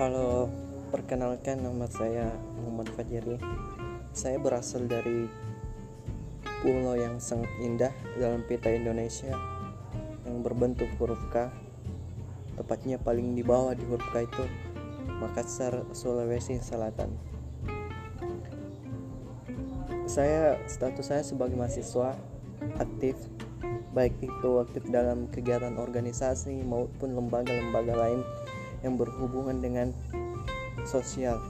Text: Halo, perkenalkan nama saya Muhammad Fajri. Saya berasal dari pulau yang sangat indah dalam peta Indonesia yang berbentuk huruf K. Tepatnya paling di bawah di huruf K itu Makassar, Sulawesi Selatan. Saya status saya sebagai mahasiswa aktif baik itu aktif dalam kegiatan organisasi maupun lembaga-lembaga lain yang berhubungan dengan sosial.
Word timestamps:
Halo, 0.00 0.48
perkenalkan 0.88 1.60
nama 1.60 1.84
saya 1.84 2.32
Muhammad 2.56 2.88
Fajri. 2.96 3.36
Saya 4.16 4.40
berasal 4.40 4.88
dari 4.88 5.28
pulau 6.64 6.96
yang 6.96 7.20
sangat 7.20 7.52
indah 7.60 7.92
dalam 8.16 8.40
peta 8.48 8.72
Indonesia 8.72 9.28
yang 10.24 10.40
berbentuk 10.40 10.88
huruf 10.96 11.20
K. 11.28 11.52
Tepatnya 12.56 12.96
paling 12.96 13.36
di 13.36 13.44
bawah 13.44 13.76
di 13.76 13.84
huruf 13.84 14.08
K 14.08 14.24
itu 14.24 14.44
Makassar, 15.20 15.84
Sulawesi 15.92 16.56
Selatan. 16.64 17.12
Saya 20.08 20.56
status 20.64 21.12
saya 21.12 21.20
sebagai 21.20 21.60
mahasiswa 21.60 22.16
aktif 22.80 23.20
baik 23.92 24.16
itu 24.22 24.50
aktif 24.64 24.80
dalam 24.88 25.28
kegiatan 25.28 25.76
organisasi 25.76 26.64
maupun 26.64 27.20
lembaga-lembaga 27.20 28.00
lain 28.00 28.24
yang 28.80 28.96
berhubungan 28.96 29.60
dengan 29.60 29.92
sosial. 30.88 31.40